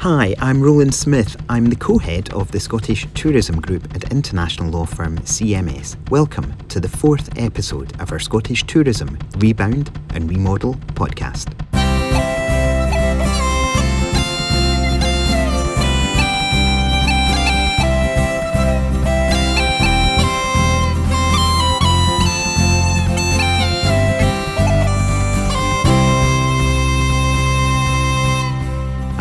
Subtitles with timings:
[0.00, 1.36] Hi, I'm Roland Smyth.
[1.50, 5.94] I'm the co head of the Scottish Tourism Group at international law firm CMS.
[6.08, 11.52] Welcome to the fourth episode of our Scottish Tourism Rebound and Remodel podcast.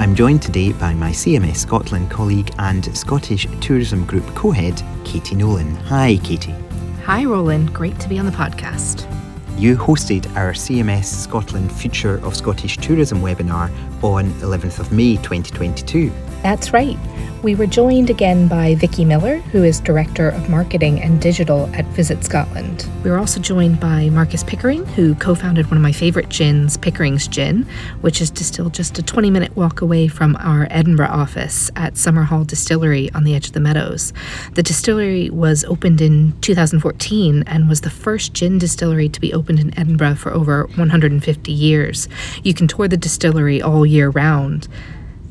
[0.10, 5.36] I'm joined today by my CMS Scotland colleague and Scottish Tourism Group co head, Katie
[5.36, 5.76] Nolan.
[5.86, 6.56] Hi, Katie.
[7.04, 7.72] Hi, Roland.
[7.76, 9.06] Great to be on the podcast.
[9.56, 13.70] You hosted our CMS Scotland Future of Scottish Tourism webinar
[14.04, 16.12] on 11th of May 2022.
[16.42, 16.98] That's right.
[17.42, 21.86] We were joined again by Vicki Miller, who is Director of Marketing and Digital at
[21.86, 22.86] Visit Scotland.
[23.02, 26.76] We were also joined by Marcus Pickering, who co founded one of my favourite gins,
[26.76, 27.66] Pickering's Gin,
[28.02, 32.46] which is distilled just a 20 minute walk away from our Edinburgh office at Summerhall
[32.46, 34.12] Distillery on the edge of the Meadows.
[34.56, 39.62] The distillery was opened in 2014 and was the first gin distillery to be opened
[39.62, 42.10] in Edinburgh for over 150 years.
[42.44, 44.68] You can tour the distillery all year round.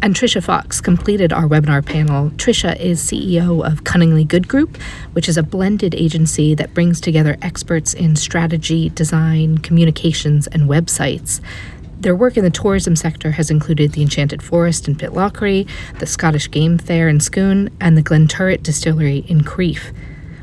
[0.00, 2.30] And Tricia Fox completed our webinar panel.
[2.30, 4.76] Tricia is CEO of Cunningly Good Group,
[5.12, 11.40] which is a blended agency that brings together experts in strategy, design, communications, and websites.
[11.98, 16.48] Their work in the tourism sector has included the Enchanted Forest in Pitlochry, the Scottish
[16.48, 19.92] Game Fair in Scone, and the Glenturret Distillery in Crieff.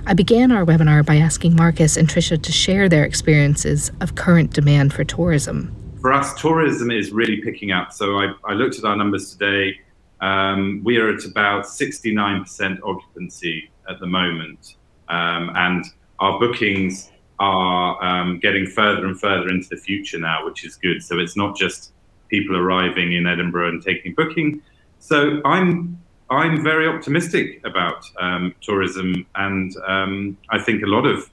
[0.06, 4.52] I began our webinar by asking Marcus and Trisha to share their experiences of current
[4.52, 5.74] demand for tourism
[6.06, 7.92] for us, tourism is really picking up.
[7.92, 9.80] So I, I looked at our numbers today.
[10.22, 14.76] Um, we are at about 69% occupancy at the moment.
[15.10, 15.84] Um, and
[16.20, 21.02] our bookings are um, getting further and further into the future now, which is good.
[21.02, 21.92] So it's not just
[22.28, 24.62] people arriving in Edinburgh and taking booking.
[25.00, 31.32] So I'm I'm very optimistic about um, tourism, and um, I think a lot of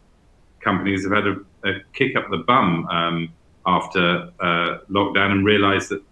[0.61, 1.37] companies have had a,
[1.69, 3.29] a kick up the bum um,
[3.67, 6.03] after uh, lockdown and realised that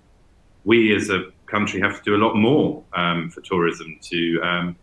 [0.64, 4.76] we as a country have to do a lot more um, for tourism to um,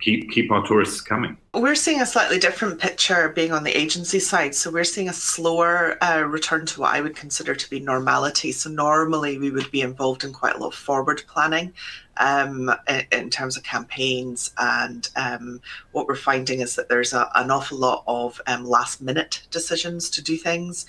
[0.00, 1.36] keep keep our tourists coming.
[1.54, 4.54] We're seeing a slightly different picture being on the agency side.
[4.54, 8.52] So we're seeing a slower uh, return to what I would consider to be normality.
[8.52, 11.72] So normally we would be involved in quite a lot of forward planning
[12.18, 14.52] um, in, in, terms of campaigns.
[14.58, 15.60] And um,
[15.92, 20.10] what we're finding is that there's a, an awful lot of um, last minute decisions
[20.10, 20.84] to do things.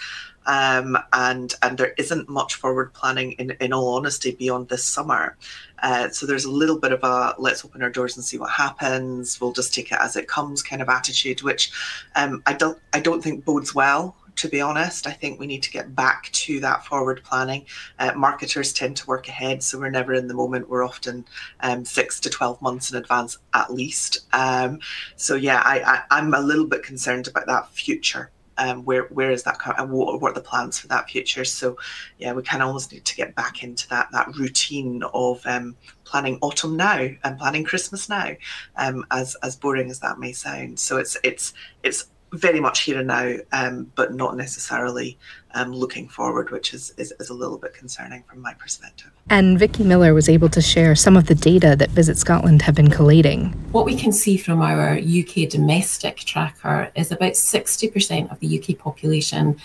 [0.47, 5.37] Um, and and there isn't much forward planning in, in all honesty beyond this summer.
[5.83, 8.49] Uh, so there's a little bit of a let's open our doors and see what
[8.49, 9.39] happens.
[9.39, 11.71] We'll just take it as it comes kind of attitude, which
[12.15, 14.15] um, I don't I don't think bodes well.
[14.37, 17.65] To be honest, I think we need to get back to that forward planning.
[17.97, 20.69] Uh, marketers tend to work ahead, so we're never in the moment.
[20.69, 21.25] We're often
[21.61, 24.27] um, six to twelve months in advance at least.
[24.33, 24.79] Um,
[25.15, 29.31] so yeah, I, I I'm a little bit concerned about that future um, where where
[29.31, 31.45] is that and what, what are the plans for that future?
[31.45, 31.77] So
[32.17, 35.75] yeah we kind of almost need to get back into that that routine of um,
[36.03, 38.31] planning autumn now and planning christmas now
[38.77, 40.79] um, as as boring as that may sound.
[40.79, 41.53] So it's it's
[41.83, 45.17] it's very much here and now, um, but not necessarily
[45.53, 49.11] um, looking forward, which is, is, is, a little bit concerning from my perspective.
[49.29, 52.75] And Vicki Miller was able to share some of the data that Visit Scotland have
[52.75, 53.51] been collating.
[53.71, 58.77] What we can see from our UK domestic tracker is about 60% of the UK
[58.77, 59.57] population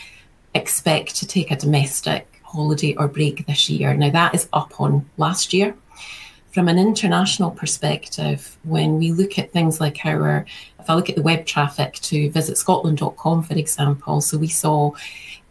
[0.54, 3.94] expect to take a domestic holiday or break this year.
[3.94, 5.74] Now, that is up on last year
[6.52, 10.44] from an international perspective, when we look at things like our,
[10.82, 14.92] if I look at the web traffic to visitscotland.com, for example, so we saw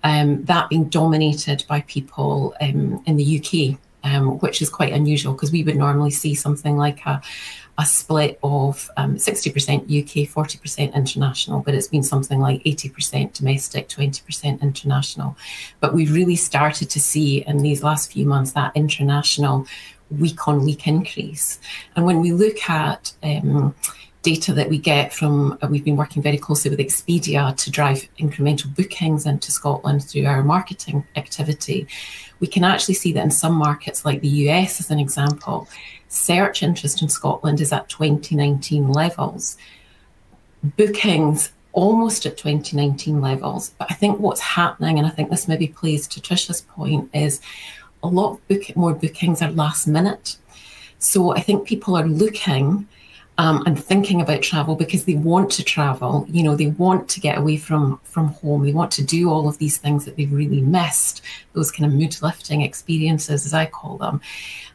[0.03, 5.34] um, that being dominated by people um, in the UK, um, which is quite unusual
[5.34, 7.22] because we would normally see something like a,
[7.78, 13.88] a split of um, 60% UK, 40% international, but it's been something like 80% domestic,
[13.88, 15.38] 20% international.
[15.80, 19.66] But we really started to see in these last few months that international
[20.09, 21.59] week on week increase.
[21.96, 23.73] And when we look at um,
[24.22, 28.08] data that we get from, uh, we've been working very closely with Expedia to drive
[28.20, 31.88] incremental bookings into Scotland through our marketing activity.
[32.40, 35.68] We can actually see that in some markets, like the US as an example,
[36.08, 39.58] search interest in Scotland is at 2019 levels.
[40.64, 43.72] Bookings almost at 2019 levels.
[43.78, 47.41] But I think what's happening, and I think this maybe plays to Tricia's point, is
[48.03, 50.38] a lot book, more bookings are last minute.
[51.00, 52.88] So I think people are looking
[53.38, 56.26] um, and thinking about travel because they want to travel.
[56.30, 58.64] You know, they want to get away from from home.
[58.64, 61.22] They want to do all of these things that they've really missed.
[61.54, 64.22] Those kind of mood lifting experiences, as I call them.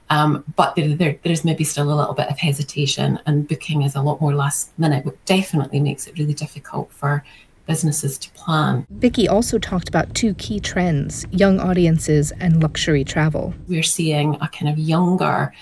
[0.09, 3.95] Um, but there, there, there's maybe still a little bit of hesitation, and booking is
[3.97, 7.25] a lot more last minute, which definitely makes it really difficult for
[7.67, 8.87] businesses to plan.
[8.91, 13.55] Vicki also talked about two key trends young audiences and luxury travel.
[13.67, 15.53] We're seeing a kind of younger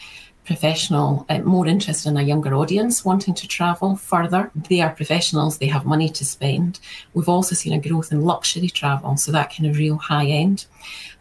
[0.45, 4.51] professional, uh, more interest in a younger audience wanting to travel further.
[4.55, 6.81] They are professionals, they have money to spend.
[7.15, 10.67] We've also seen a growth in luxury travel, so that kind of real high end.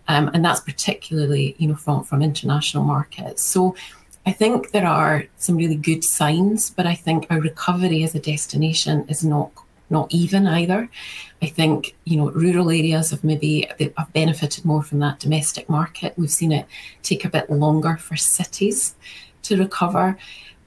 [0.08, 3.48] Um, and that's particularly, you know, from, from international markets.
[3.48, 3.76] So
[4.26, 8.20] I think there are some really good signs, but I think our recovery as a
[8.20, 9.52] destination is not
[9.90, 10.90] not even either.
[11.42, 16.14] I think you know rural areas have maybe have benefited more from that domestic market.
[16.18, 16.66] We've seen it
[17.02, 18.96] take a bit longer for cities
[19.44, 20.18] to recover.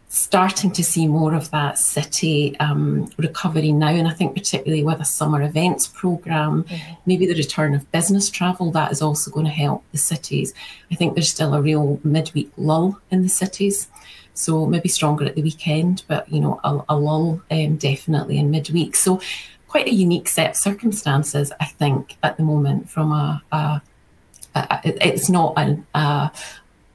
[0.09, 5.01] Starting to see more of that city um, recovery now, and I think particularly with
[5.01, 6.95] a summer events program, mm-hmm.
[7.07, 10.55] maybe the return of business travel that is also going to help the cities.
[10.93, 13.89] I think there's still a real midweek lull in the cities.
[14.39, 18.51] So maybe stronger at the weekend, but you know, a, a lull um, definitely in
[18.51, 18.97] midweek.
[18.97, 19.21] So
[19.69, 22.89] quite a unique set of circumstances, I think, at the moment.
[22.89, 23.83] From a, a,
[24.55, 26.33] a it's not a, a,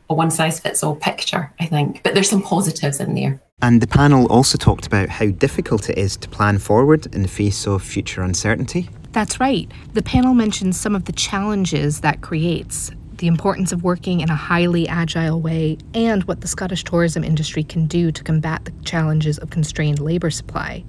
[0.10, 3.42] a one size fits all picture, I think, but there's some positives in there.
[3.62, 7.28] And the panel also talked about how difficult it is to plan forward in the
[7.28, 8.90] face of future uncertainty.
[9.12, 9.70] That's right.
[9.94, 12.92] The panel mentions some of the challenges that creates
[13.22, 17.64] the importance of working in a highly agile way, and what the Scottish tourism industry
[17.64, 20.84] can do to combat the challenges of constrained labour supply.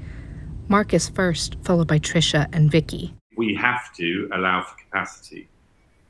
[0.67, 3.15] Marcus first, followed by Tricia and Vicki.
[3.37, 5.47] We have to allow for capacity.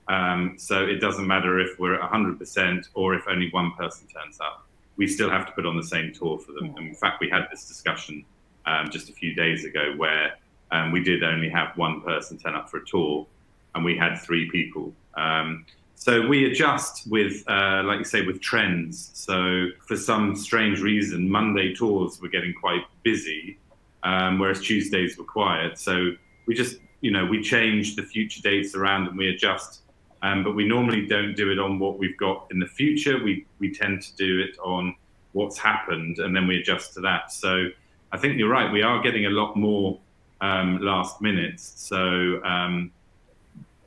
[0.07, 4.39] Um, so it doesn't matter if we're at 100% or if only one person turns
[4.41, 4.65] up.
[4.97, 6.73] We still have to put on the same tour for them.
[6.77, 8.25] And in fact, we had this discussion
[8.65, 10.35] um, just a few days ago where
[10.71, 13.27] um, we did only have one person turn up for a tour
[13.75, 14.93] and we had three people.
[15.15, 15.67] Um,
[16.03, 19.13] so we adjust with, uh, like you say, with trends.
[19.15, 23.61] So for some strange reason, Monday tours were getting quite busy,
[24.03, 25.79] um, whereas Tuesdays were quiet.
[25.79, 26.11] So
[26.47, 29.83] we just, you know, we change the future dates around and we adjust.
[30.23, 33.23] Um, but we normally don't do it on what we've got in the future.
[33.23, 34.97] We we tend to do it on
[35.35, 37.31] what's happened, and then we adjust to that.
[37.31, 37.69] So
[38.11, 38.73] I think you're right.
[38.73, 40.01] We are getting a lot more
[40.41, 41.75] um, last minutes.
[41.77, 42.91] So, um,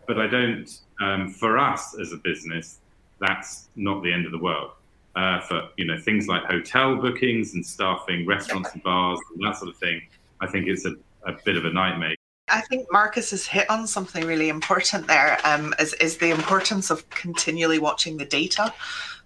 [0.08, 0.70] but I don't
[1.02, 2.80] um, for us as a business,
[3.20, 4.72] that's not the end of the world.
[5.16, 9.58] Uh, for you know things like hotel bookings and staffing restaurants and bars and that
[9.58, 10.02] sort of thing,
[10.42, 12.16] I think it's a, a bit of a nightmare.
[12.50, 15.40] I think Marcus has hit on something really important there.
[15.44, 18.72] Um, is, is the importance of continually watching the data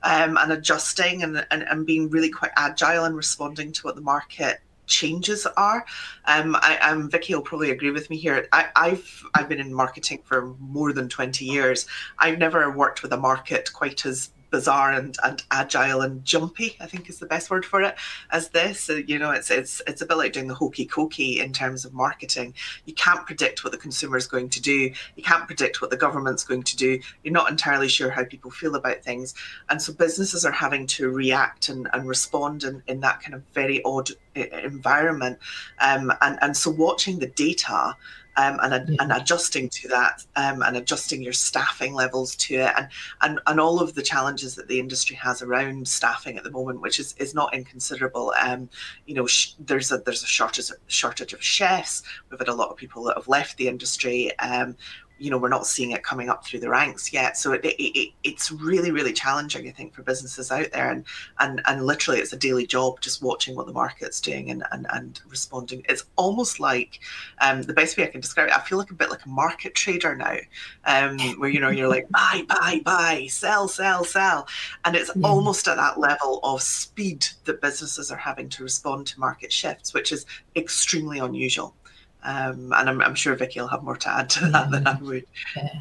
[0.04, 4.02] um, and adjusting and, and, and being really quite agile and responding to what the
[4.02, 5.86] market changes are.
[6.26, 8.48] Um, I, am Vicki will probably agree with me here.
[8.52, 11.86] I, I've I've been in marketing for more than 20 years.
[12.18, 16.86] I've never worked with a market quite as bizarre and, and agile and jumpy, I
[16.86, 17.96] think is the best word for it,
[18.32, 18.90] as this.
[18.90, 21.94] you know, it's it's it's a bit like doing the hokey cokey in terms of
[21.94, 22.54] marketing.
[22.86, 24.92] You can't predict what the consumer is going to do.
[25.16, 27.00] You can't predict what the government's going to do.
[27.24, 29.34] You're not entirely sure how people feel about things.
[29.70, 33.44] And so businesses are having to react and, and respond in, in that kind of
[33.54, 35.40] very odd environment.
[35.80, 37.96] Um, and, and so watching the data
[38.40, 38.96] um, and, yeah.
[39.02, 42.88] and adjusting to that um, and adjusting your staffing levels to it and,
[43.22, 46.82] and and all of the challenges that the industry has around staffing at the moment,
[46.82, 48.34] which is, is not inconsiderable.
[48.42, 48.70] Um,
[49.06, 52.04] you know, sh- there's a there's a shortage shortage of chefs.
[52.30, 54.38] We've had a lot of people that have left the industry.
[54.40, 54.78] Um,
[55.20, 57.38] you know we're not seeing it coming up through the ranks yet.
[57.38, 60.92] So it, it, it, it's really really challenging i think for businesses out there.
[60.92, 61.06] And
[61.40, 64.88] and and literally it's a daily job just watching what the market's doing and and,
[64.92, 65.86] and responding.
[65.90, 67.00] It's almost like
[67.42, 69.30] um, the best way i can describe it i feel like a bit like a
[69.30, 70.38] market trader now
[70.86, 74.48] um, where you know you're like buy buy buy sell sell sell.
[74.86, 75.28] And it's yeah.
[75.28, 79.94] almost at that level of speed that businesses are having to respond to market shifts
[79.94, 81.76] which is extremely unusual
[82.24, 84.70] um, and I'm, I'm, sure Vicki will have more to add to that yeah.
[84.72, 85.26] than I would.
[85.56, 85.80] Yeah.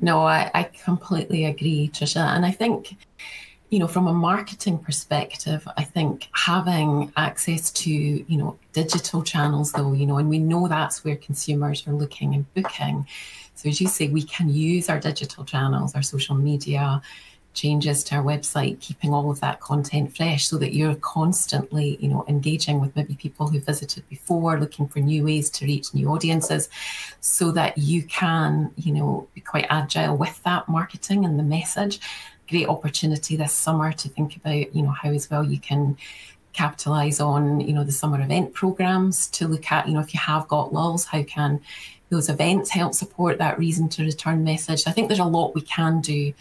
[0.00, 2.24] No, I, I completely agree, Tricia.
[2.36, 2.96] And I think,
[3.70, 9.72] you know, from a marketing perspective, I think having access to, you know, digital channels,
[9.72, 13.06] though, you know, and we know that's where consumers are looking and booking.
[13.54, 17.02] So, as you say, we can use our digital channels, our social media,
[17.58, 22.08] changes to our website, keeping all of that content fresh so that you're constantly, you
[22.08, 26.08] know, engaging with maybe people who visited before, looking for new ways to reach new
[26.08, 26.68] audiences,
[27.20, 31.98] so that you can, you know, be quite agile with that marketing and the message.
[32.48, 35.96] Great opportunity this summer to think about, you know, how as well you can
[36.52, 40.18] capitalize on you know the summer event programs to look at you know if you
[40.18, 41.60] have got lulls how can
[42.08, 45.60] those events help support that reason to return message i think there's a lot we
[45.60, 46.32] can do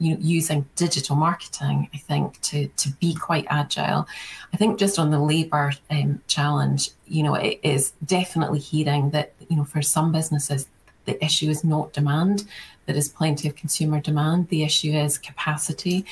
[0.00, 4.08] you know using digital marketing i think to to be quite agile
[4.52, 9.32] i think just on the labor um, challenge you know it is definitely hearing that
[9.48, 10.66] you know for some businesses
[11.04, 12.46] the issue is not demand
[12.90, 14.48] there is plenty of consumer demand.
[14.48, 16.04] The issue is capacity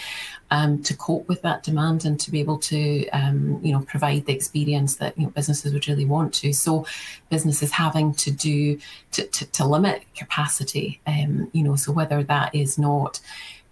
[0.53, 4.27] um, to cope with that demand and to be able to, um, you know, provide
[4.27, 6.53] the experience that you know, businesses would really want to.
[6.53, 6.87] So,
[7.31, 8.79] businesses having to do
[9.11, 13.19] to, to, to limit capacity, um, you know, so whether that is not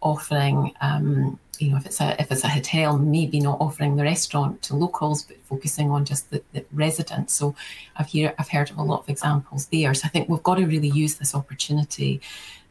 [0.02, 4.02] offering um, you know if it's a if it's a hotel maybe not offering the
[4.02, 7.54] restaurant to locals but focusing on just the, the residents so
[7.96, 10.56] i've hear i've heard of a lot of examples there so i think we've got
[10.56, 12.20] to really use this opportunity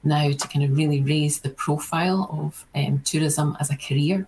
[0.05, 4.27] now to kind of really raise the profile of um, tourism as a career.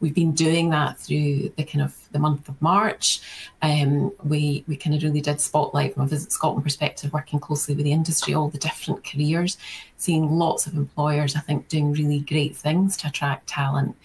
[0.00, 3.20] We've been doing that through the kind of the month of March.
[3.62, 7.74] Um, we we kind of really did spotlight from a Visit Scotland perspective, working closely
[7.74, 9.56] with the industry, all the different careers,
[9.96, 13.96] seeing lots of employers, I think, doing really great things to attract talent,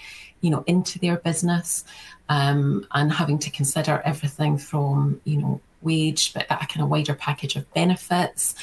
[0.41, 1.83] you know, into their business,
[2.29, 7.13] um, and having to consider everything from you know wage, but a kind of wider
[7.13, 8.55] package of benefits.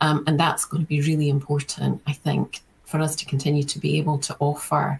[0.00, 3.78] Um, and that's going to be really important, I think, for us to continue to
[3.78, 4.98] be able to offer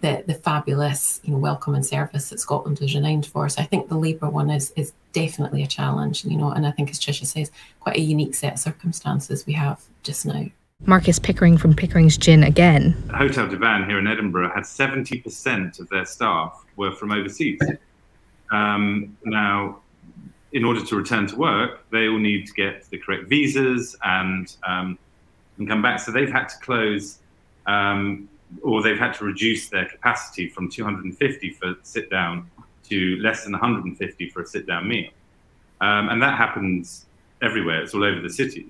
[0.00, 3.48] the, the fabulous you know, welcome and service that Scotland is renowned for.
[3.48, 6.70] So I think the labour one is is definitely a challenge, you know, and I
[6.70, 7.50] think as Tricia says,
[7.80, 10.46] quite a unique set of circumstances we have just now.
[10.86, 12.92] Marcus Pickering from Pickering's Gin again.
[13.14, 17.60] Hotel du Vin here in Edinburgh had 70% of their staff were from overseas.
[18.50, 19.80] Um, now,
[20.52, 24.52] in order to return to work, they all need to get the correct visas and
[24.66, 24.98] um,
[25.58, 26.00] and come back.
[26.00, 27.18] So they've had to close,
[27.66, 28.28] um,
[28.62, 32.50] or they've had to reduce their capacity from 250 for sit down
[32.88, 35.10] to less than 150 for a sit down meal,
[35.80, 37.06] um, and that happens
[37.40, 37.82] everywhere.
[37.82, 38.66] It's all over the city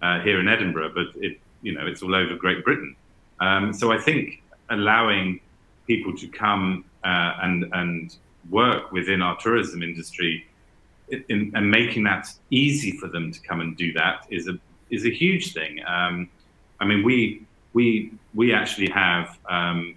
[0.00, 2.94] uh, here in Edinburgh, but it you know it's all over Great Britain.
[3.40, 5.40] Um, so I think allowing
[5.86, 8.16] people to come uh, and and
[8.50, 10.46] work within our tourism industry
[11.08, 14.58] in, and making that easy for them to come and do that is a
[14.90, 15.80] is a huge thing.
[15.86, 16.28] Um,
[16.80, 17.42] I mean, we
[17.72, 19.96] we we actually have um,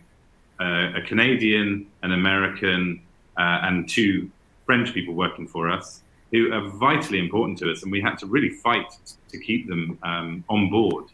[0.60, 3.02] a, a, Canadian, an American,
[3.38, 4.32] uh, and two
[4.66, 8.26] French people working for us who are vitally important to us, and we had to
[8.26, 8.92] really fight
[9.30, 11.06] to keep them um, on board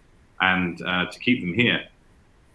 [0.51, 1.81] and uh, to keep them here.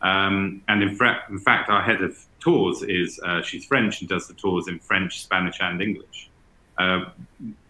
[0.01, 4.09] Um, and in, fra- in, fact, our head of tours is uh, she's French and
[4.09, 6.31] does the tours in French, Spanish, and English.
[6.79, 7.07] Uh,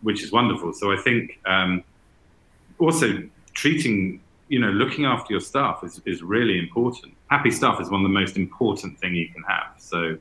[0.03, 0.71] which is wonderful.
[0.75, 1.83] So I think um,
[2.79, 3.23] also
[3.55, 7.15] treating, you know, looking after your staff is, is really important.
[7.29, 9.73] Happy staff is one of the most important thing you can have.
[9.79, 10.19] So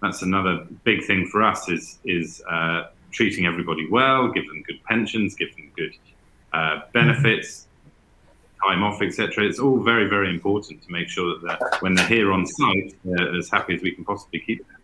[0.00, 4.80] that's another big thing for us is is uh, treating everybody well, give them good
[4.84, 5.94] pensions, give them good
[6.52, 7.66] uh, benefits,
[8.66, 9.44] time off, etc.
[9.44, 12.94] It's all very very important to make sure that, that when they're here on site,
[13.04, 14.76] they're as happy as we can possibly keep them.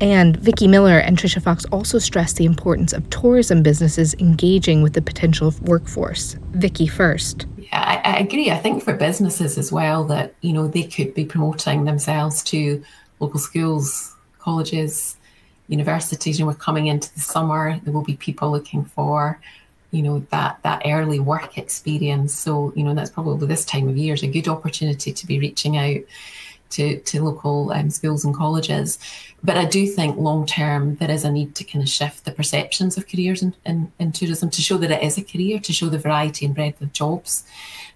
[0.00, 4.92] And Vicki Miller and Tricia Fox also stressed the importance of tourism businesses engaging with
[4.92, 6.36] the potential workforce.
[6.52, 7.46] Vicki first.
[7.56, 8.50] Yeah, I, I, agree.
[8.50, 12.82] I think for businesses as well that you know they could be promoting themselves to
[13.18, 15.16] local schools, colleges,
[15.66, 16.38] universities.
[16.38, 17.78] You know, we're coming into the summer.
[17.82, 19.40] There will be people looking for
[19.90, 22.34] you know that that early work experience.
[22.34, 25.38] So you know that's probably this time of year is a good opportunity to be
[25.38, 26.00] reaching out
[26.70, 28.98] to, to local um, schools and colleges.
[29.42, 32.32] But I do think long term there is a need to kind of shift the
[32.32, 35.72] perceptions of careers in, in, in tourism to show that it is a career, to
[35.72, 37.44] show the variety and breadth of jobs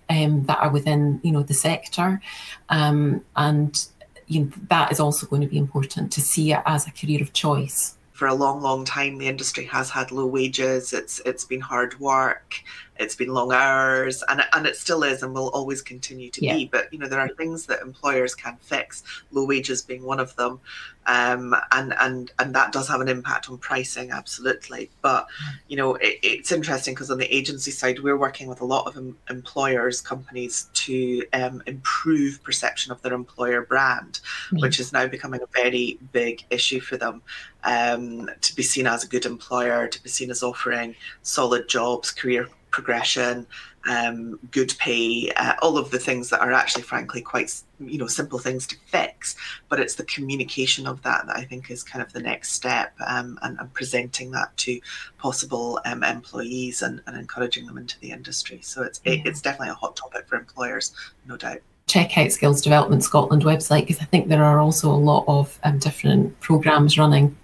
[0.09, 2.21] um, that are within you know the sector,
[2.69, 3.87] um, and
[4.27, 7.21] you know, that is also going to be important to see it as a career
[7.21, 10.93] of choice for a long, long time, the industry has had low wages.
[10.93, 12.55] It's it's been hard work.
[13.03, 16.55] It's been long hours, and and it still is, and will always continue to yeah.
[16.55, 16.67] be.
[16.67, 19.03] But you know, there are things that employers can fix.
[19.31, 20.61] Low wages being one of them,
[21.07, 24.91] um, and and and that does have an impact on pricing, absolutely.
[25.01, 25.27] But
[25.69, 28.87] you know, it, it's interesting because on the agency side, we're working with a lot
[28.87, 34.61] of em- employers, companies to um, improve perception of their employer brand, mm-hmm.
[34.61, 37.23] which is now becoming a very big issue for them
[37.65, 42.11] um, to be seen as a good employer, to be seen as offering solid jobs,
[42.11, 43.47] career progression,
[43.88, 48.07] um, good pay, uh, all of the things that are actually, frankly, quite you know
[48.07, 49.37] simple things to fix.
[49.69, 52.95] But it's the communication of that that I think is kind of the next step,
[53.07, 54.81] um, and, and, presenting that to
[55.19, 58.61] possible um, employees and, and, encouraging them into the industry.
[58.62, 60.93] So it's it, it's definitely a hot topic for employers,
[61.26, 64.97] no doubt check out Skills Development Scotland website because I think there are also a
[64.97, 67.37] lot of um, different programs running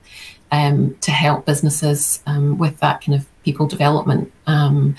[0.51, 4.97] um, to help businesses um, with that kind of people development um,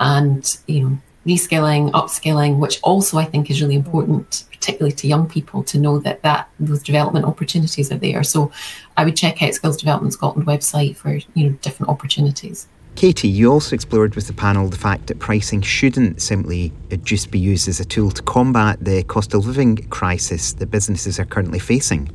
[0.00, 5.28] and you know reskilling, upskilling, which also I think is really important, particularly to young
[5.28, 8.22] people, to know that that those development opportunities are there.
[8.22, 8.50] So
[8.96, 12.66] I would check out Skills Development Scotland website for you know different opportunities.
[12.96, 16.72] Katie, you also explored with the panel the fact that pricing shouldn't simply
[17.04, 21.20] just be used as a tool to combat the cost of living crisis that businesses
[21.20, 22.10] are currently facing.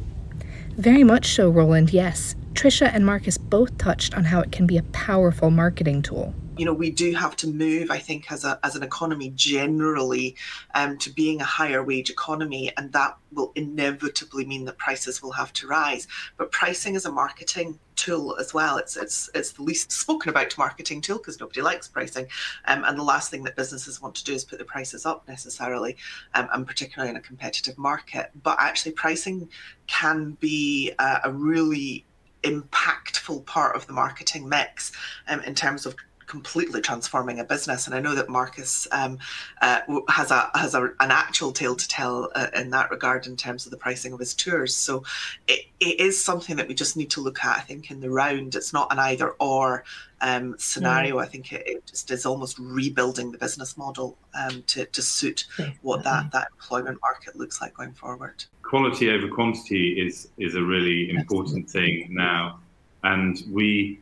[0.77, 2.35] Very much so, Roland, yes.
[2.53, 6.33] Tricia and Marcus both touched on how it can be a powerful marketing tool.
[6.57, 10.35] You know we do have to move i think as a as an economy generally
[10.75, 15.31] um, to being a higher wage economy and that will inevitably mean that prices will
[15.31, 16.07] have to rise.
[16.37, 18.77] But pricing is a marketing tool as well.
[18.77, 22.27] It's it's it's the least spoken about marketing tool because nobody likes pricing.
[22.65, 25.27] Um, and the last thing that businesses want to do is put the prices up
[25.27, 25.97] necessarily
[26.33, 28.29] um, and particularly in a competitive market.
[28.41, 29.49] But actually pricing
[29.87, 32.05] can be uh, a really
[32.43, 34.91] impactful part of the marketing mix
[35.27, 35.95] um, in terms of
[36.33, 37.85] completely transforming a business.
[37.85, 39.19] And I know that Marcus um,
[39.61, 43.35] uh, has a has a, an actual tale to tell uh, in that regard in
[43.37, 44.75] terms of the pricing of his tours.
[44.75, 45.03] So
[45.47, 47.55] it, it is something that we just need to look at.
[47.55, 49.83] I think in the round, it's not an either or
[50.21, 51.17] um, scenario.
[51.17, 51.21] Mm.
[51.21, 55.45] I think it, it, just is almost rebuilding the business model um, to to suit
[55.83, 58.43] what that that employment market looks like going forward.
[58.63, 62.05] Quality over quantity is is a really important Absolutely.
[62.05, 62.59] thing now,
[63.03, 63.99] and we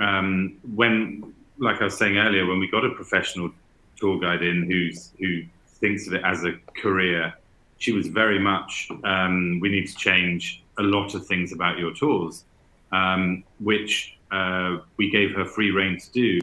[0.00, 3.50] um, when like I was saying earlier, when we got a professional
[3.96, 5.42] tour guide in who's who
[5.80, 7.34] thinks of it as a career,
[7.78, 11.94] she was very much um, we need to change a lot of things about your
[11.94, 12.44] tours,
[12.92, 16.40] um, which uh, we gave her free reign to do,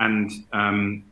[0.00, 1.04] and um,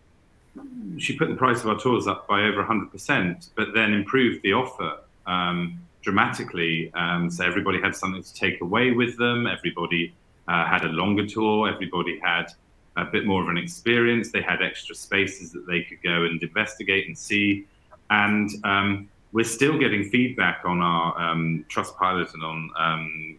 [0.99, 4.53] she put the price of our tours up by over 100%, but then improved the
[4.53, 6.93] offer um, dramatically.
[6.95, 9.47] Um, so everybody had something to take away with them.
[9.47, 10.15] Everybody
[10.49, 11.69] uh, had a longer tour.
[11.69, 12.53] Everybody had
[13.01, 14.31] a bit more of an experience.
[14.31, 17.67] They had extra spaces that they could go and investigate and see.
[18.11, 23.37] And um, we're still getting feedback on our um, Trustpilot and on um,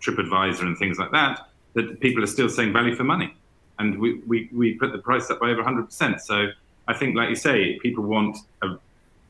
[0.00, 3.34] TripAdvisor and things like that, that people are still saying value for money.
[3.78, 6.20] And we, we, we put the price up by over 100%.
[6.20, 6.48] So
[6.88, 8.76] I think, like you say, people want, a,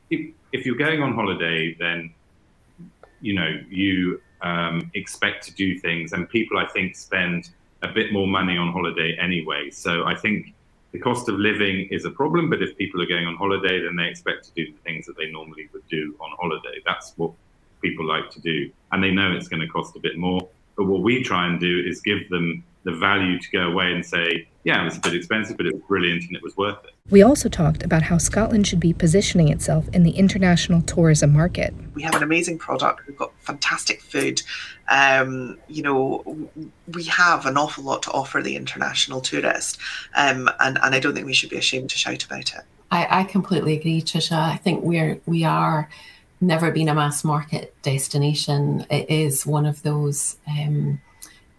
[0.09, 2.13] if, if you're going on holiday, then,
[3.21, 6.13] you know, you um, expect to do things.
[6.13, 7.49] And people, I think, spend–
[7.83, 9.69] a bit more money on holiday anyway.
[9.69, 10.53] So I think
[10.91, 13.95] the cost of living is a problem, but if people are going on holiday, then
[13.95, 16.81] they expect to do the things that they normally would do on holiday.
[16.85, 17.31] That's what
[17.81, 18.71] people like to do.
[18.91, 20.47] And they know it's going to cost a bit more.
[20.75, 24.05] But what we try and do is give them the value to go away and
[24.05, 26.83] say, yeah, it was a bit expensive, but it was brilliant and it was worth
[26.85, 26.91] it.
[27.09, 31.73] We also talked about how Scotland should be positioning itself in the international tourism market.
[31.93, 33.07] We have an amazing product.
[33.07, 34.41] We've got fantastic food.
[34.89, 36.49] Um, you know,
[36.93, 39.79] we have an awful lot to offer the international tourist,
[40.15, 42.61] um, and and I don't think we should be ashamed to shout about it.
[42.91, 44.37] I, I completely agree, Tricia.
[44.37, 45.89] I think we're we are
[46.39, 48.85] never been a mass market destination.
[48.89, 50.37] It is one of those.
[50.47, 51.01] Um,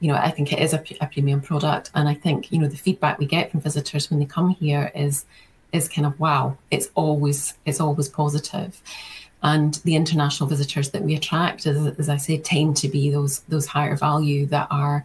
[0.01, 2.69] you know, I think it is a, a, premium product, and I think you know
[2.69, 5.25] the feedback we get from visitors when they come here is
[5.73, 6.57] is kind of wow.
[6.71, 8.83] It's always it's always positive,
[9.43, 13.41] and the international visitors that we attract, as, as I say, tend to be those
[13.41, 15.05] those higher value that are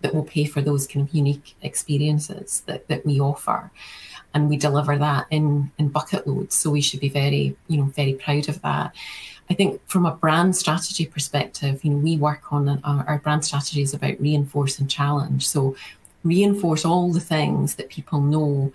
[0.00, 3.70] that will pay for those kind of unique experiences that that we offer
[4.34, 7.84] and we deliver that in in bucket loads so we should be very you know
[7.84, 8.94] very proud of that
[9.50, 13.44] I think from a brand strategy perspective, you know, we work on our, our brand
[13.44, 15.46] strategy is about reinforce and challenge.
[15.46, 15.76] So
[16.24, 18.72] reinforce all the things that people know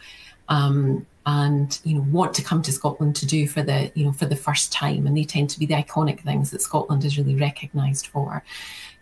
[0.50, 4.14] um, and you know want to come to Scotland to do for the you know
[4.14, 7.18] for the first time, and they tend to be the iconic things that Scotland is
[7.18, 8.44] really recognised for,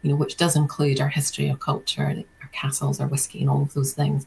[0.02, 3.62] you know, which does include our history, our culture, our castles, our whiskey, and all
[3.62, 4.26] of those things.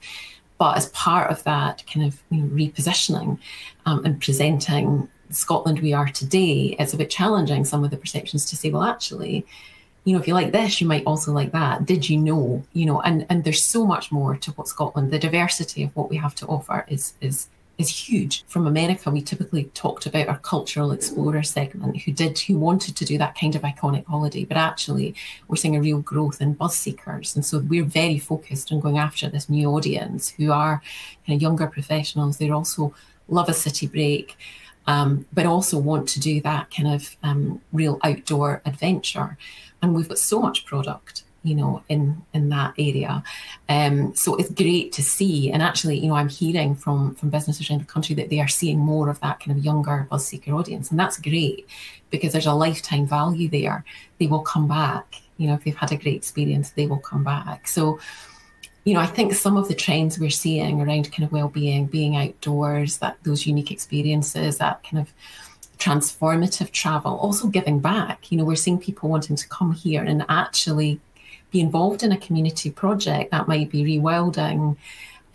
[0.58, 3.38] But as part of that kind of you know, repositioning
[3.86, 8.44] um, and presenting Scotland we are today, it's a bit challenging some of the perceptions
[8.46, 9.46] to say, well, actually,
[10.04, 11.84] you know, if you like this, you might also like that.
[11.84, 12.64] Did you know?
[12.72, 15.10] You know, and and there's so much more to what Scotland.
[15.10, 18.44] The diversity of what we have to offer is is is huge.
[18.46, 23.04] From America, we typically talked about our cultural explorer segment who did who wanted to
[23.04, 25.14] do that kind of iconic holiday, but actually
[25.46, 27.36] we're seeing a real growth in buzz seekers.
[27.36, 30.82] And so we're very focused on going after this new audience who are
[31.26, 32.38] kind of younger professionals.
[32.38, 32.92] They also
[33.28, 34.36] love a city break
[34.88, 39.36] um, but also want to do that kind of um, real outdoor adventure.
[39.82, 43.22] And we've got so much product you know in in that area.
[43.68, 45.50] Um, so it's great to see.
[45.52, 48.48] And actually you know i'm hearing from from businesses around the country that they are
[48.48, 50.90] seeing more of that kind of younger buzz seeker audience.
[50.90, 51.66] And that's great
[52.10, 53.84] because there's a lifetime value there.
[54.18, 55.22] They will come back.
[55.36, 57.68] You know, if they've had a great experience, they will come back.
[57.68, 58.00] So,
[58.84, 62.16] you know, I think some of the trends we're seeing around kind of well-being, being
[62.16, 65.12] outdoors, that those unique experiences, that kind of
[65.78, 68.32] transformative travel, also giving back.
[68.32, 71.00] You know, we're seeing people wanting to come here and actually
[71.50, 74.76] be involved in a community project that might be rewilding,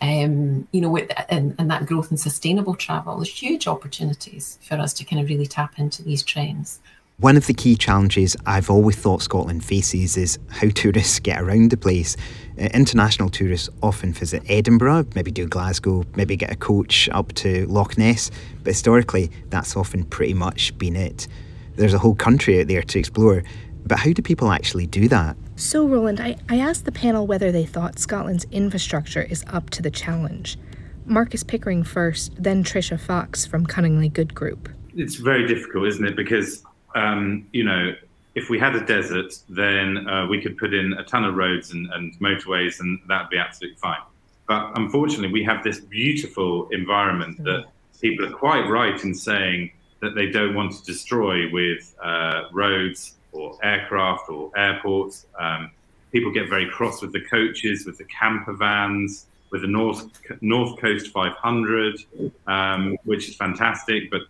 [0.00, 3.16] um, you know, with, and, and that growth and sustainable travel.
[3.16, 6.80] There's huge opportunities for us to kind of really tap into these trends.
[7.18, 11.70] One of the key challenges I've always thought Scotland faces is how tourists get around
[11.70, 12.16] the place.
[12.58, 17.66] Uh, international tourists often visit Edinburgh, maybe do Glasgow, maybe get a coach up to
[17.66, 18.32] Loch Ness,
[18.64, 21.28] but historically that's often pretty much been it.
[21.76, 23.44] There's a whole country out there to explore,
[23.86, 25.36] but how do people actually do that?
[25.56, 29.82] So, Roland, I, I asked the panel whether they thought Scotland's infrastructure is up to
[29.82, 30.58] the challenge.
[31.06, 34.68] Marcus Pickering first, then Tricia Fox from Cunningly Good Group.
[34.96, 36.16] It's very difficult, isn't it?
[36.16, 36.64] Because,
[36.96, 37.94] um, you know,
[38.34, 41.70] if we had a desert, then uh, we could put in a ton of roads
[41.72, 44.00] and, and motorways, and that'd be absolutely fine.
[44.48, 47.66] But unfortunately, we have this beautiful environment that
[48.00, 53.14] people are quite right in saying that they don't want to destroy with uh, roads
[53.34, 55.26] or aircraft or airports.
[55.38, 55.70] Um,
[56.12, 60.06] people get very cross with the coaches, with the camper vans, with the North
[60.40, 62.00] North Coast 500,
[62.46, 64.10] um, which is fantastic.
[64.10, 64.22] But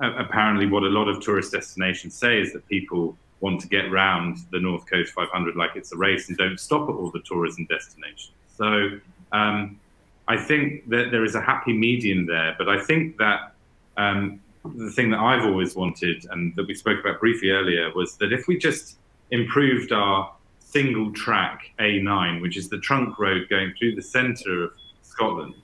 [0.00, 4.38] apparently, what a lot of tourist destinations say is that people want to get round
[4.52, 7.66] the North Coast 500 like it's a race and don't stop at all the tourism
[7.66, 8.32] destinations.
[8.56, 9.00] So
[9.32, 9.80] um,
[10.28, 13.54] I think that there is a happy medium there, but I think that
[13.96, 14.40] um,
[14.76, 18.32] the thing that I've always wanted and that we spoke about briefly earlier was that
[18.32, 18.98] if we just
[19.30, 24.72] improved our single track A9, which is the trunk road going through the centre of
[25.02, 25.54] Scotland,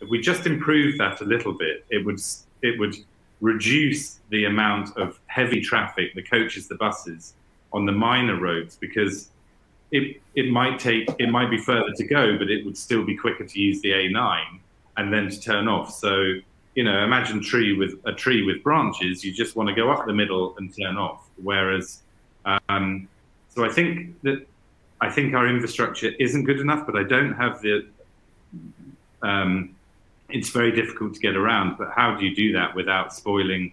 [0.00, 2.20] if we just improved that a little bit, it would
[2.62, 2.96] it would
[3.40, 7.34] reduce the amount of heavy traffic, the coaches, the buses
[7.72, 9.30] on the minor roads because
[9.90, 13.16] it it might take it might be further to go, but it would still be
[13.16, 14.60] quicker to use the A9
[14.96, 15.92] and then to turn off.
[15.92, 16.34] So
[16.74, 19.24] you know, imagine tree with a tree with branches.
[19.24, 21.28] You just want to go up the middle and turn off.
[21.42, 22.00] Whereas,
[22.68, 23.08] um,
[23.48, 24.46] so I think that
[25.00, 27.86] I think our infrastructure isn't good enough, but I don't have the.
[29.22, 29.74] Um,
[30.28, 33.72] it's very difficult to get around, but how do you do that without spoiling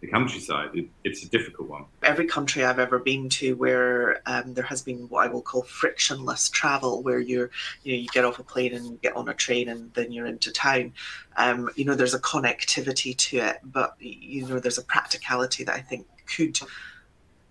[0.00, 0.70] the countryside?
[0.74, 1.84] It, it's a difficult one.
[2.02, 5.62] Every country I've ever been to where um, there has been what I will call
[5.62, 7.50] frictionless travel, where you're,
[7.82, 10.12] you know, you get off a plane and you get on a train and then
[10.12, 10.92] you're into town.
[11.36, 15.74] Um, you know, there's a connectivity to it, but you know, there's a practicality that
[15.74, 16.58] I think could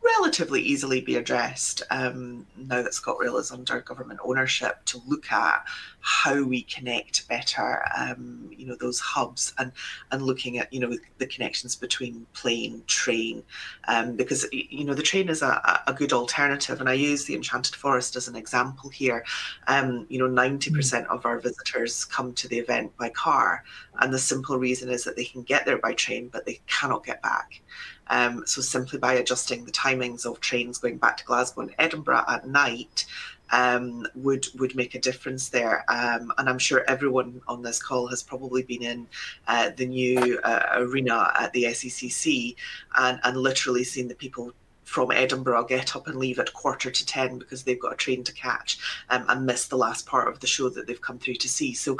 [0.05, 5.65] relatively easily be addressed um, now that ScotRail is under government ownership to look at
[6.07, 9.71] how we connect better, um, you know, those hubs and
[10.11, 13.41] and looking at you know the connections between plane, train,
[13.87, 17.33] um, because you know the train is a, a good alternative, and I use the
[17.33, 19.25] Enchanted Forest as an example here.
[19.67, 23.63] Um, you know, ninety percent of our visitors come to the event by car,
[23.99, 27.03] and the simple reason is that they can get there by train, but they cannot
[27.03, 27.61] get back.
[28.07, 32.25] Um, so simply by adjusting the timings of trains going back to Glasgow and Edinburgh
[32.27, 33.05] at night
[33.51, 35.85] um, would would make a difference there.
[35.87, 39.07] Um, and I'm sure everyone on this call has probably been in
[39.47, 42.55] uh, the new uh, arena at the SECC
[42.97, 47.05] and, and literally seen the people from Edinburgh get up and leave at quarter to
[47.05, 48.77] 10 because they've got a train to catch
[49.09, 51.73] um, and miss the last part of the show that they've come through to see.
[51.73, 51.97] So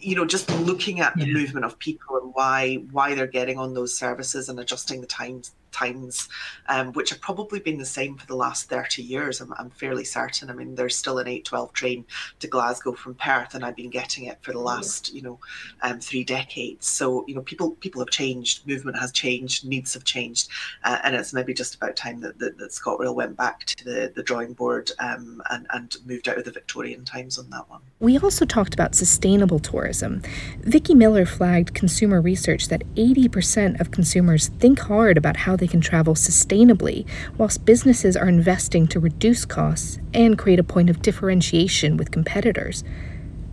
[0.00, 1.32] you know just looking at the yeah.
[1.32, 5.52] movement of people and why why they're getting on those services and adjusting the times
[5.72, 6.28] times,
[6.68, 9.40] um, which have probably been the same for the last 30 years.
[9.40, 10.50] I'm, I'm fairly certain.
[10.50, 12.04] I mean, there's still an 812 train
[12.40, 15.38] to Glasgow from Perth, and I've been getting it for the last, you know,
[15.82, 16.86] um, three decades.
[16.86, 20.48] So, you know, people people have changed, movement has changed, needs have changed,
[20.84, 24.12] uh, and it's maybe just about time that, that, that ScotRail went back to the,
[24.14, 27.80] the drawing board um, and, and moved out of the Victorian times on that one.
[28.00, 30.22] We also talked about sustainable tourism.
[30.60, 35.80] Vicki Miller flagged consumer research that 80% of consumers think hard about how they can
[35.80, 41.96] travel sustainably, whilst businesses are investing to reduce costs and create a point of differentiation
[41.96, 42.84] with competitors.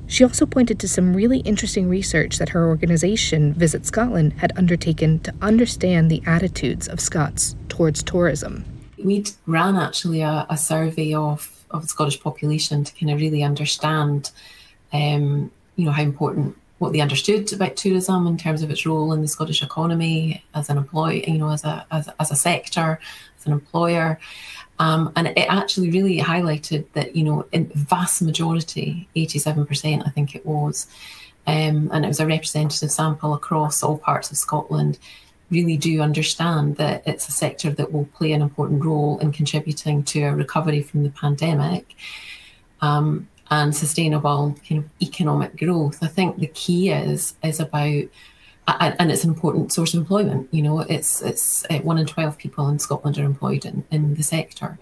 [0.08, 5.20] She also pointed to some really interesting research that her organisation, Visit Scotland, had undertaken
[5.20, 8.65] to understand the attitudes of Scots towards tourism.
[9.04, 13.44] We ran actually a, a survey of, of the Scottish population to kind of really
[13.44, 14.32] understand,
[14.94, 19.14] um, you know, how important what they understood about tourism in terms of its role
[19.14, 23.00] in the Scottish economy as an employee, you know, as a as, as a sector,
[23.40, 24.20] as an employer.
[24.78, 30.36] Um, and it actually really highlighted that, you know, in vast majority, 87%, I think
[30.36, 30.88] it was,
[31.48, 35.00] um, and it was a representative sample across all parts of Scotland,
[35.50, 40.04] really do understand that it's a sector that will play an important role in contributing
[40.04, 41.96] to a recovery from the pandemic
[42.82, 45.99] um, and sustainable kind of economic growth.
[46.01, 48.05] I think the key is is about
[48.67, 50.47] and it's an important source of employment.
[50.51, 54.15] You know, it's it's uh, one in twelve people in Scotland are employed in, in
[54.15, 54.79] the sector.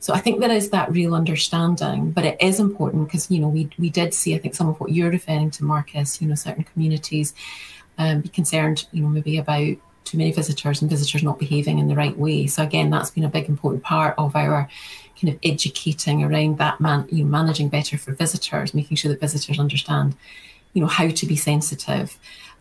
[0.00, 3.48] So I think there is that real understanding, but it is important because you know
[3.48, 6.20] we we did see I think some of what you're referring to, Marcus.
[6.20, 7.34] You know, certain communities
[7.98, 11.88] um, be concerned, you know, maybe about too many visitors and visitors not behaving in
[11.88, 12.46] the right way.
[12.46, 14.68] So again, that's been a big important part of our
[15.20, 19.20] kind of educating around that man, you know, managing better for visitors, making sure that
[19.20, 20.14] visitors understand,
[20.74, 22.18] you know, how to be sensitive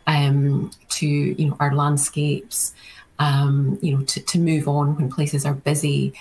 [0.08, 2.74] um, to you know our landscapes,
[3.20, 6.14] um, you know, to, to move on when places are busy.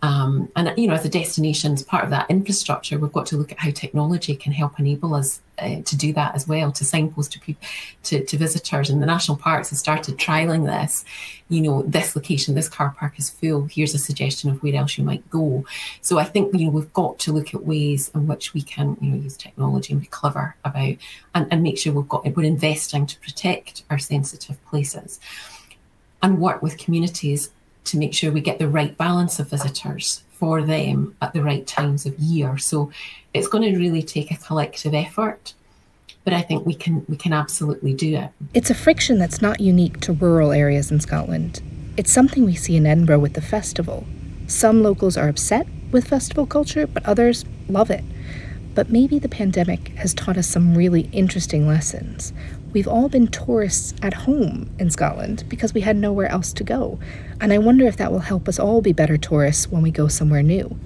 [0.00, 3.36] Um, and you know, as a destination, as part of that infrastructure, we've got to
[3.36, 6.84] look at how technology can help enable us uh, to do that as well, to
[6.84, 7.66] signpost to people,
[8.04, 8.90] to, to visitors.
[8.90, 11.04] And the national parks have started trialing this.
[11.48, 13.64] You know, this location, this car park is full.
[13.64, 15.64] Here's a suggestion of where else you might go.
[16.00, 18.96] So I think you know we've got to look at ways in which we can
[19.00, 20.94] you know use technology and be clever about
[21.34, 25.18] and, and make sure we've got we're investing to protect our sensitive places
[26.22, 27.50] and work with communities
[27.90, 31.66] to make sure we get the right balance of visitors for them at the right
[31.66, 32.58] times of year.
[32.58, 32.90] So
[33.34, 35.54] it's going to really take a collective effort,
[36.24, 38.30] but I think we can we can absolutely do it.
[38.54, 41.62] It's a friction that's not unique to rural areas in Scotland.
[41.96, 44.06] It's something we see in Edinburgh with the festival.
[44.46, 48.04] Some locals are upset with festival culture, but others love it.
[48.74, 52.32] But maybe the pandemic has taught us some really interesting lessons.
[52.78, 57.00] We've all been tourists at home in Scotland because we had nowhere else to go,
[57.40, 60.06] and I wonder if that will help us all be better tourists when we go
[60.06, 60.78] somewhere new.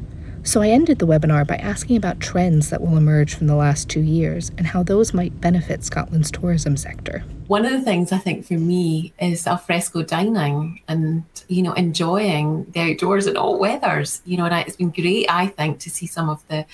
[0.43, 3.91] So I ended the webinar by asking about trends that will emerge from the last
[3.91, 7.25] two years and how those might benefit Scotland's tourism sector.
[7.47, 12.65] One of the things I think for me is alfresco dining and, you know, enjoying
[12.73, 14.23] the outdoors in all weathers.
[14.25, 16.65] You know, and it's been great, I think, to see some of the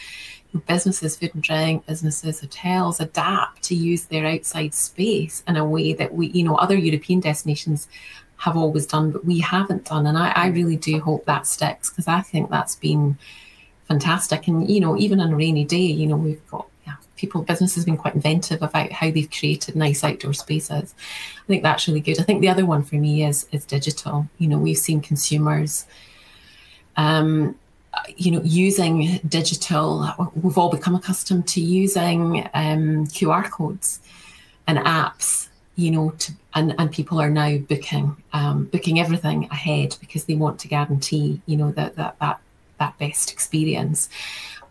[0.66, 5.92] businesses, food and drink businesses, hotels adapt to use their outside space in a way
[5.92, 7.88] that we, you know, other European destinations
[8.38, 10.06] have always done, but we haven't done.
[10.06, 13.18] And I, I really do hope that sticks because I think that's been
[13.87, 14.46] fantastic.
[14.48, 17.78] And, you know, even on a rainy day, you know, we've got yeah, people, businesses
[17.78, 20.94] have been quite inventive about how they've created nice outdoor spaces.
[21.42, 22.20] I think that's really good.
[22.20, 24.28] I think the other one for me is is digital.
[24.38, 25.87] You know, we've seen consumers
[26.96, 27.56] um,
[28.16, 34.01] you know, using digital, we've all become accustomed to using um, QR codes
[34.66, 39.96] and apps, you know, to, and, and people are now booking, um, booking everything ahead
[40.01, 42.40] because they want to guarantee, you know, that, that, that,
[42.79, 44.09] that best experience.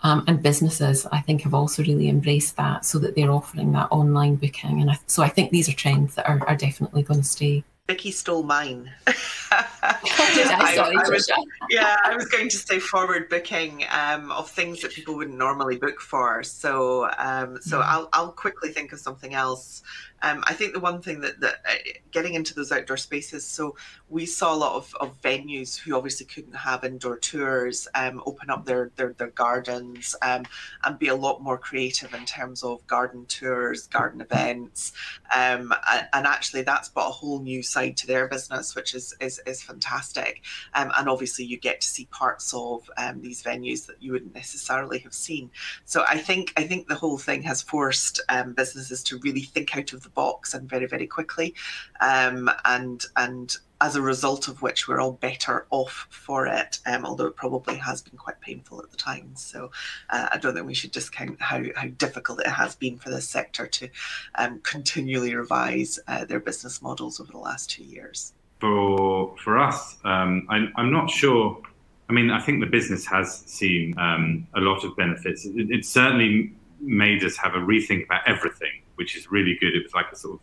[0.04, 3.88] Um, and businesses, I think, have also really embraced that so that they're offering that
[3.92, 4.80] online booking.
[4.82, 7.64] And I, so I think these are trends that are, are definitely going to stay.
[7.88, 8.92] Vicki stole mine.
[9.08, 11.32] I, Sorry, I was,
[11.70, 15.78] yeah, I was going to say forward booking um, of things that people wouldn't normally
[15.78, 16.44] book for.
[16.44, 17.86] So, um, so mm.
[17.86, 19.84] I'll I'll quickly think of something else
[20.22, 21.74] um, I think the one thing that, that uh,
[22.12, 23.76] getting into those outdoor spaces, so
[24.10, 28.50] we saw a lot of, of venues who obviously couldn't have indoor tours um, open
[28.50, 30.44] up their their, their gardens um,
[30.84, 34.94] and be a lot more creative in terms of garden tours, garden events,
[35.36, 39.16] um, and, and, actually that's brought a whole new side to their business, which is
[39.22, 40.42] is, is fantastic.
[40.74, 44.34] Um, and obviously you get to see parts of um, these venues that you wouldn't
[44.34, 45.52] necessarily have seen.
[45.86, 48.20] So I think I think the whole thing has forced
[48.56, 51.54] businesses to really think out of the box and very very quickly.
[52.00, 57.06] Um, and and as a result of which we're all better off for it um,
[57.06, 59.70] although it probably has been quite painful at the time so
[60.10, 63.30] uh, i don't think we should discount how, how difficult it has been for this
[63.30, 63.88] sector to
[64.36, 68.34] um, continually revise uh, their business models over the last two years.
[68.60, 71.62] For for us um, I, i'm not sure.
[72.10, 75.46] I mean, I think the business has seen um, a lot of benefits.
[75.46, 79.76] It, it, certainly made us have a rethink about everything which is really good.
[79.76, 80.40] It was like a sort of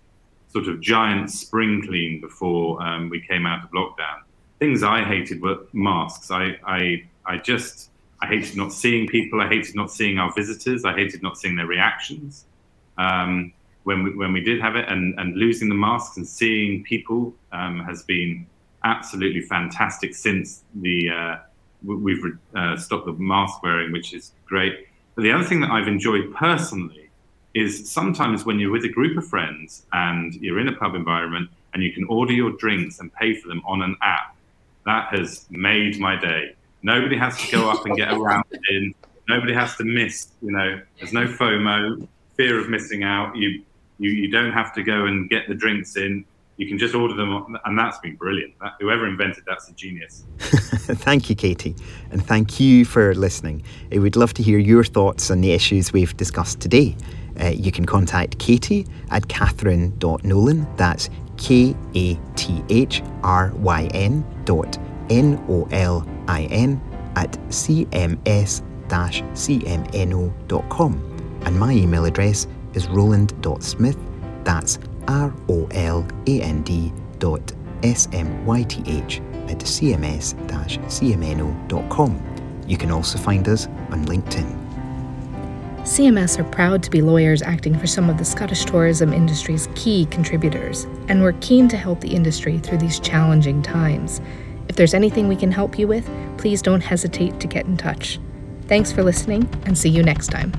[0.48, 4.22] sort of giant spring clean before um, we came out of lockdown.
[4.60, 6.30] Things I hated were masks.
[6.30, 7.90] I, I I just
[8.22, 9.40] I hated not seeing people.
[9.40, 10.84] I hated not seeing our visitors.
[10.84, 12.46] I hated not seeing their reactions
[12.96, 14.88] um, when we when we did have it.
[14.88, 18.46] And and losing the masks and seeing people um, has been
[18.84, 21.36] absolutely fantastic since the uh,
[21.84, 22.22] we've
[22.54, 24.86] uh, stopped the mask wearing, which is great.
[25.14, 27.03] But the other thing that I've enjoyed personally
[27.54, 31.48] is sometimes when you're with a group of friends and you're in a pub environment
[31.72, 34.36] and you can order your drinks and pay for them on an app,
[34.84, 36.54] that has made my day.
[36.82, 38.94] Nobody has to go up and get around in.
[39.28, 40.28] Nobody has to miss.
[40.42, 43.34] You know, there's no FOMO, fear of missing out.
[43.36, 43.62] You
[43.98, 46.24] you you don't have to go and get the drinks in.
[46.56, 48.54] you can just order them, and that's been brilliant.
[48.60, 50.24] That, whoever invented that's a genius.
[50.38, 51.74] thank you, Katie,
[52.10, 53.62] and thank you for listening.
[53.90, 56.96] Uh, I would love to hear your thoughts on the issues we've discussed today.
[57.40, 64.24] Uh, you can contact Katie at kathryn.nolan, that's K A T H R Y N
[64.44, 64.78] dot
[65.10, 66.80] N O L I N
[67.16, 68.62] at cms
[69.34, 70.92] cmno.com.
[71.44, 73.98] And my email address is roland.smyth,
[74.44, 80.34] that's R O L A N D dot S M Y T H at cms
[80.48, 82.22] cmno.com.
[82.66, 84.63] You can also find us on LinkedIn.
[85.84, 90.06] CMS are proud to be lawyers acting for some of the Scottish tourism industry's key
[90.06, 94.22] contributors, and we're keen to help the industry through these challenging times.
[94.70, 98.18] If there's anything we can help you with, please don't hesitate to get in touch.
[98.66, 100.52] Thanks for listening, and see you next time.